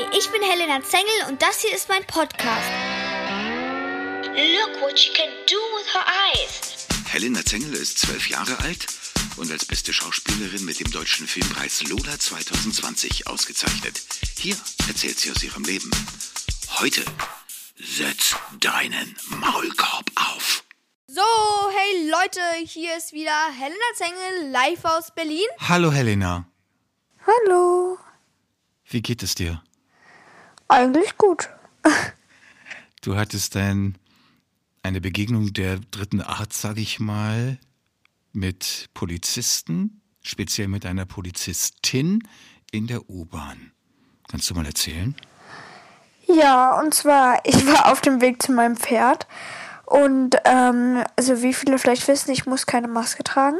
[0.00, 2.70] Hi, ich bin Helena Zengel und das hier ist mein Podcast.
[4.34, 6.86] Look what she can do with her eyes.
[7.06, 8.86] Helena Zengel ist zwölf Jahre alt
[9.36, 14.00] und als beste Schauspielerin mit dem Deutschen Filmpreis Lola 2020 ausgezeichnet.
[14.38, 14.56] Hier
[14.88, 15.90] erzählt sie aus ihrem Leben.
[16.78, 17.04] Heute
[17.76, 20.64] setz deinen Maulkorb auf.
[21.08, 21.20] So,
[21.76, 25.46] hey Leute, hier ist wieder Helena Zengel live aus Berlin.
[25.68, 26.46] Hallo Helena,
[27.26, 27.98] Hallo.
[28.88, 29.62] wie geht es dir?
[30.70, 31.48] Eigentlich gut.
[33.02, 33.98] Du hattest ein,
[34.84, 37.58] eine Begegnung der dritten Art, sage ich mal,
[38.32, 42.22] mit Polizisten, speziell mit einer Polizistin
[42.70, 43.72] in der U-Bahn.
[44.28, 45.16] Kannst du mal erzählen?
[46.28, 49.26] Ja, und zwar, ich war auf dem Weg zu meinem Pferd.
[49.86, 53.58] Und, ähm, also wie viele vielleicht wissen, ich muss keine Maske tragen.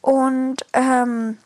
[0.00, 1.38] Und, ähm,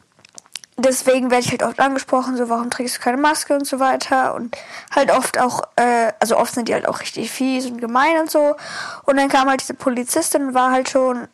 [0.84, 4.34] deswegen werde ich halt oft angesprochen, so, warum trägst du keine Maske und so weiter.
[4.34, 4.56] Und
[4.95, 8.30] halt oft auch, äh, also oft sind die halt auch richtig fies und gemein und
[8.30, 8.57] so.
[9.04, 11.29] Und dann kam halt diese Polizistin und war halt schon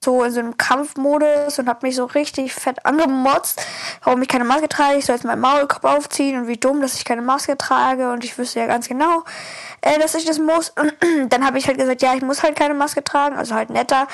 [0.00, 3.60] so in so einem Kampfmodus und hat mich so richtig fett angemotzt,
[4.02, 4.98] warum ich keine Maske trage.
[4.98, 8.12] Ich soll jetzt meinen Maulkorb aufziehen und wie dumm, dass ich keine Maske trage.
[8.12, 9.24] Und ich wüsste ja ganz genau,
[9.80, 10.70] äh, dass ich das muss.
[10.70, 10.92] Und
[11.32, 14.06] dann habe ich halt gesagt, ja, ich muss halt keine Maske tragen, also halt netter.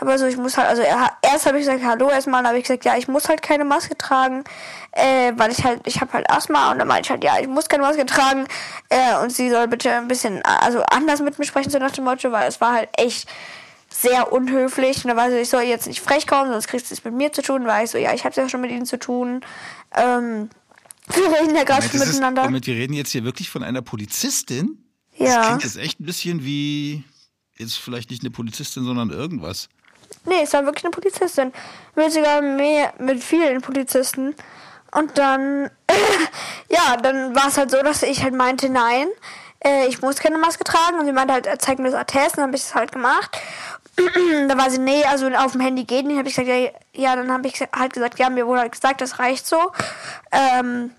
[0.00, 2.58] Aber so, ich muss halt, also er, erst habe ich gesagt, hallo erstmal, dann habe
[2.58, 4.42] ich gesagt, ja, ich muss halt keine Maske tragen,
[4.90, 7.46] äh, weil ich halt, ich habe halt Asthma und dann meinte ich halt, ja, ich
[7.46, 8.46] muss keine Maske tragen
[8.88, 12.04] äh, und sie soll bitte ein bisschen, also anders mit mir sprechen, so nach dem
[12.04, 13.28] Motto, weil es war halt echt
[13.94, 15.04] sehr unhöflich.
[15.04, 17.14] Und da war sie, ich soll jetzt nicht frech kommen, sonst kriegst du es mit
[17.14, 17.64] mir zu tun.
[17.66, 19.40] War ich so, ja, ich habe ja schon mit ihnen zu tun.
[19.94, 20.50] Ähm,
[21.06, 22.44] wir reden ja gerade schon das ist- miteinander.
[22.44, 24.78] Moment, wir reden jetzt hier wirklich von einer Polizistin?
[25.18, 25.46] Das ja.
[25.46, 27.04] klingt jetzt echt ein bisschen wie,
[27.56, 29.68] jetzt vielleicht nicht eine Polizistin, sondern irgendwas.
[30.26, 31.52] Nee, es war wirklich eine Polizistin.
[31.94, 34.34] Mit sogar mehr, mit vielen Polizisten.
[34.90, 35.70] Und dann,
[36.68, 39.06] ja, dann war es halt so, dass ich halt meinte, nein,
[39.64, 40.98] äh, ich muss keine Maske tragen.
[40.98, 42.30] Und sie meinte halt, zeig mir das Attest.
[42.32, 43.36] Und dann habe ich es halt gemacht.
[44.48, 46.18] da war sie, nee, also auf dem Handy geht nicht.
[46.18, 49.00] habe ich gesagt, ja, ja dann habe ich halt gesagt, ja, mir wurde halt gesagt,
[49.00, 49.72] das reicht so.
[50.32, 50.90] Ähm,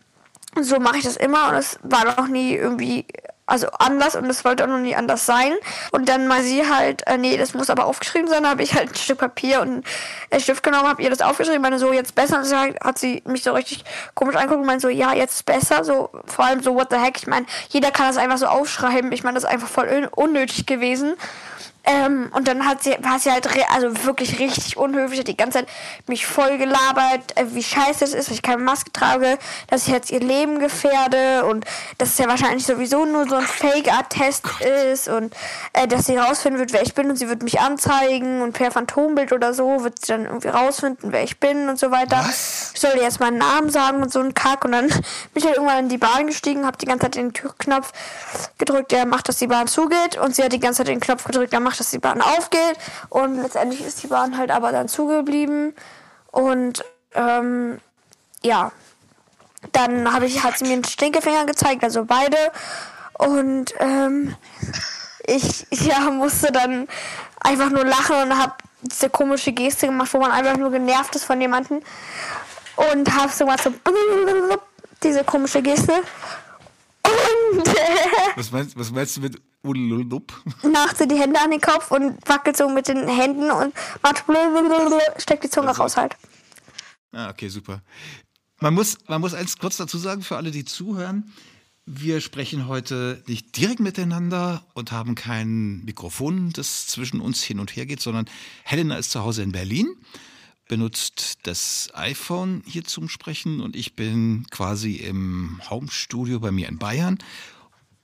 [0.62, 3.06] so mache ich das immer und es war noch nie irgendwie
[3.48, 5.54] also anders und es sollte auch noch nie anders sein.
[5.92, 8.74] Und dann mal sie halt, äh, nee, das muss aber aufgeschrieben sein, da habe ich
[8.74, 9.86] halt ein Stück Papier und
[10.32, 12.40] einen Stift genommen, habe ihr das aufgeschrieben, meine so, jetzt besser.
[12.40, 13.86] Und dann hat sie mich so richtig
[14.16, 15.84] komisch angeguckt und meinte so, ja, jetzt besser.
[15.84, 17.18] So, vor allem so, what the heck.
[17.18, 19.12] Ich meine, jeder kann das einfach so aufschreiben.
[19.12, 21.14] Ich meine, das ist einfach voll un- unnötig gewesen.
[21.86, 25.60] Ähm, und dann hat sie, war sie halt, also wirklich richtig unhöflich, hat die ganze
[25.60, 25.68] Zeit
[26.08, 29.38] mich voll gelabert, äh, wie scheiße es ist, dass ich keine Maske trage,
[29.68, 31.66] dass ich jetzt ihr Leben gefährde und
[31.98, 34.46] dass es ja wahrscheinlich sowieso nur so ein Fake-Art-Test
[34.92, 35.36] ist und
[35.74, 38.72] äh, dass sie rausfinden wird, wer ich bin und sie wird mich anzeigen und per
[38.72, 42.18] Phantombild oder so wird sie dann irgendwie rausfinden, wer ich bin und so weiter.
[42.18, 42.65] Was?
[42.76, 44.66] Ich soll jetzt meinen Namen sagen und so ein Kack.
[44.66, 45.04] Und dann bin
[45.34, 47.94] ich halt irgendwann in die Bahn gestiegen, habe die ganze Zeit den Türknopf
[48.58, 50.18] gedrückt, der macht, dass die Bahn zugeht.
[50.18, 52.78] Und sie hat die ganze Zeit den Knopf gedrückt, der macht, dass die Bahn aufgeht.
[53.10, 55.74] Und letztendlich ist die Bahn halt aber dann zugeblieben.
[56.32, 57.80] Und ähm,
[58.44, 58.72] ja,
[59.72, 62.38] dann habe ich, hat sie mir einen Stinkefinger gezeigt, also beide.
[63.14, 64.36] Und ähm,
[65.26, 66.88] ich ja, musste dann
[67.40, 71.26] einfach nur lachen und habe diese komische Geste gemacht, wo man einfach nur genervt ist
[71.26, 71.82] von jemandem
[72.76, 73.74] und habe so mal so
[75.04, 76.04] diese komische Geste
[77.06, 77.68] und
[78.36, 80.34] Was meinst, was meinst du mit Ululup?
[80.64, 84.24] macht sie die Hände an den Kopf und wackelt so mit den Händen und macht
[85.18, 86.16] steckt die Zunge raus halt.
[87.12, 87.82] Ah, okay, super.
[88.60, 91.32] Man muss, man muss eins kurz dazu sagen, für alle, die zuhören.
[91.86, 97.76] Wir sprechen heute nicht direkt miteinander und haben kein Mikrofon, das zwischen uns hin und
[97.76, 98.26] her geht, sondern
[98.64, 99.88] Helena ist zu Hause in Berlin,
[100.68, 106.78] benutzt das iPhone hier zum Sprechen und ich bin quasi im Homestudio bei mir in
[106.78, 107.18] Bayern.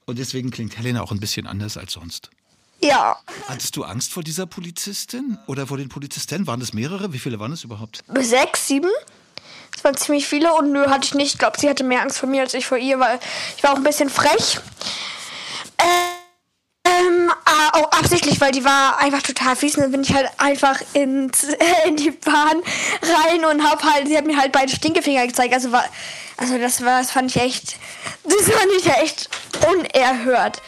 [0.06, 2.30] Und deswegen klingt Helena auch ein bisschen anders als sonst.
[2.84, 3.18] Ja,
[3.48, 6.48] Hattest du Angst vor dieser Polizistin oder vor den Polizisten?
[6.48, 7.14] Waren es mehrere?
[7.14, 8.04] Wie viele waren es überhaupt?
[8.20, 8.90] sechs, sieben.
[9.74, 11.34] Das waren ziemlich viele und nö, hatte ich nicht.
[11.34, 13.20] Ich glaube, sie hatte mehr Angst vor mir als ich vor ihr, weil
[13.56, 14.60] ich war auch ein bisschen frech.
[18.12, 19.78] Absichtlich, weil die war einfach total fies.
[19.78, 21.44] Und dann bin ich halt einfach ins,
[21.88, 22.62] in die Bahn
[23.02, 25.54] rein und hab halt, sie hat mir halt beide Stinkefinger gezeigt.
[25.54, 25.86] Also war,
[26.36, 27.78] also das war, das fand ich echt,
[28.26, 29.30] das fand ich ja echt
[29.66, 30.62] unerhört.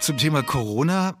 [0.00, 1.16] Zum Thema Corona,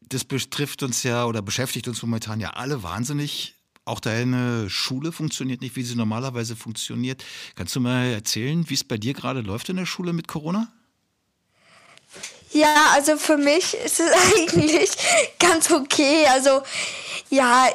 [0.00, 3.59] das betrifft uns ja oder beschäftigt uns momentan ja alle wahnsinnig.
[3.84, 7.24] Auch deine Schule funktioniert nicht, wie sie normalerweise funktioniert.
[7.56, 10.68] Kannst du mal erzählen, wie es bei dir gerade läuft in der Schule mit Corona?
[12.52, 14.90] Ja, also für mich ist es eigentlich
[15.38, 16.26] ganz okay.
[16.28, 16.62] Also
[17.30, 17.68] ja,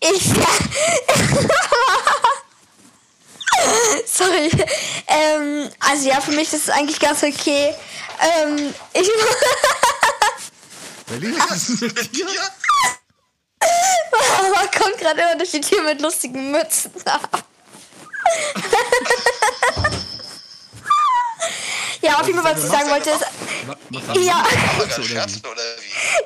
[0.00, 0.22] ich.
[4.06, 4.50] Sorry.
[5.06, 7.74] Ähm, also ja, für mich ist es eigentlich ganz okay.
[8.20, 9.08] Ähm, ich.
[11.06, 12.26] Berlin, was ist mit dir?
[15.06, 16.90] Gerade immer durch die Tür mit lustigen Mützen.
[22.00, 23.24] ja, auf jeden Fall, was ich sagen wollte, ist.
[24.16, 24.44] Ja.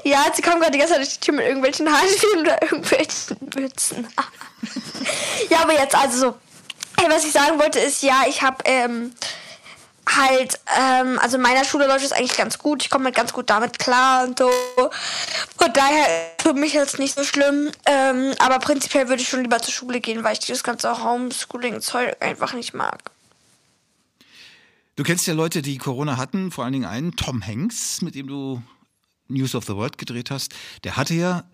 [0.03, 4.09] Ja, sie kommen gerade Zeit durch die Tür mit irgendwelchen Haarspielen oder irgendwelchen Mützen.
[5.51, 6.35] ja, aber jetzt also so.
[6.99, 9.15] Hey, was ich sagen wollte ist, ja, ich habe ähm,
[10.17, 12.83] halt, ähm, also in meiner Schule läuft es eigentlich ganz gut.
[12.83, 14.51] Ich komme halt ganz gut damit klar und so.
[15.57, 16.07] Von daher
[16.41, 17.71] für mich jetzt nicht so schlimm.
[17.87, 22.17] Ähm, aber prinzipiell würde ich schon lieber zur Schule gehen, weil ich dieses ganze Homeschooling-Zeug
[22.21, 23.11] einfach nicht mag.
[24.97, 28.27] Du kennst ja Leute, die Corona hatten, vor allen Dingen einen, Tom Hanks, mit dem
[28.27, 28.63] du
[29.29, 30.53] News of the World gedreht hast.
[30.85, 31.45] Der hatte ja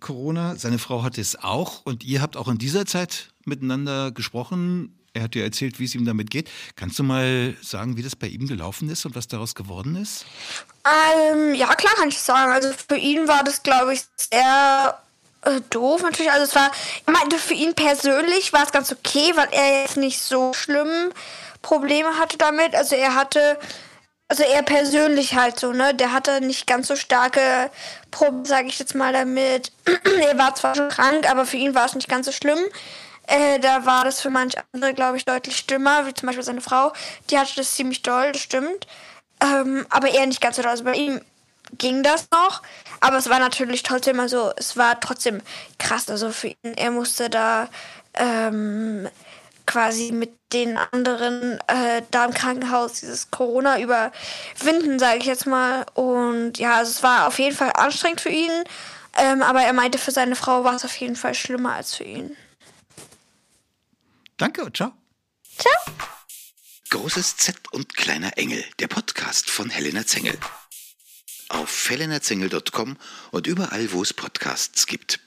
[0.00, 4.98] Corona, seine Frau hatte es auch und ihr habt auch in dieser Zeit miteinander gesprochen.
[5.14, 6.50] Er hat dir erzählt, wie es ihm damit geht.
[6.74, 10.26] Kannst du mal sagen, wie das bei ihm gelaufen ist und was daraus geworden ist?
[10.84, 12.50] Ähm, ja, klar kann ich sagen.
[12.50, 14.98] Also für ihn war das, glaube ich, sehr
[15.42, 16.32] äh, doof natürlich.
[16.32, 19.96] Also es war, ich meinte, für ihn persönlich war es ganz okay, weil er jetzt
[19.96, 21.12] nicht so schlimm
[21.62, 22.74] Probleme hatte damit.
[22.74, 23.56] Also er hatte,
[24.26, 25.94] also er persönlich halt so, ne?
[25.94, 27.70] Der hatte nicht ganz so starke
[28.10, 29.70] Probleme, sage ich jetzt mal damit.
[30.20, 32.58] er war zwar schon krank, aber für ihn war es nicht ganz so schlimm.
[33.26, 36.60] Äh, da war das für manche andere, glaube ich, deutlich schlimmer, wie zum Beispiel seine
[36.60, 36.92] Frau.
[37.30, 38.86] Die hatte das ziemlich doll, das stimmt.
[39.40, 40.70] Ähm, aber er nicht ganz so doll.
[40.70, 41.20] Also bei ihm
[41.78, 42.62] ging das noch.
[43.00, 45.40] Aber es war natürlich trotzdem, also es war trotzdem
[45.78, 46.08] krass.
[46.08, 47.68] Also für ihn, er musste da
[48.14, 49.08] ähm,
[49.66, 55.86] quasi mit den anderen äh, da im Krankenhaus dieses Corona überwinden, sage ich jetzt mal.
[55.94, 58.52] Und ja, also es war auf jeden Fall anstrengend für ihn.
[59.16, 62.04] Ähm, aber er meinte, für seine Frau war es auf jeden Fall schlimmer als für
[62.04, 62.36] ihn.
[64.36, 64.92] Danke und ciao.
[65.56, 65.94] Ciao.
[66.90, 70.38] Großes Z und kleiner Engel, der Podcast von Helena Zengel.
[71.48, 72.96] Auf helenazengel.com
[73.30, 75.20] und überall, wo es Podcasts gibt.